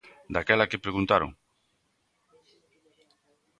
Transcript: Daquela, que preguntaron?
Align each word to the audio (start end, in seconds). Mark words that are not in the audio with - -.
Daquela, 0.35 0.69
que 0.69 0.83
preguntaron? 0.85 1.29